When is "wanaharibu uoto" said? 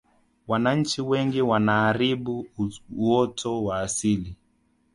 1.41-3.63